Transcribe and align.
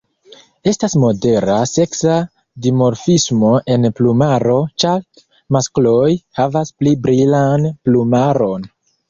Estas 0.69 0.93
modera 1.01 1.57
seksa 1.71 2.15
dimorfismo 2.67 3.51
en 3.75 3.85
plumaro, 4.01 4.57
ĉar 4.85 5.05
maskloj 5.59 6.09
havas 6.41 6.75
pli 6.81 6.97
brilan 7.07 7.71
plumaron. 7.87 8.69